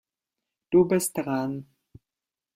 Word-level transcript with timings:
Du 0.71 0.83
bist 0.85 1.15
dran. 1.15 1.67